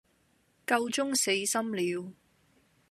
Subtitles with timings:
[0.65, 2.13] 夠鐘死心了